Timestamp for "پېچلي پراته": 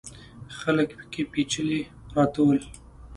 1.31-2.39